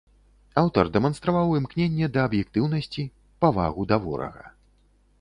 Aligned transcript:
Аўтар 0.61 0.89
дэманстраваў 0.95 1.53
імкненне 1.59 2.09
да 2.17 2.25
аб'ектыўнасці, 2.31 3.09
павагу 3.47 3.81
да 3.93 4.05
ворага. 4.09 4.53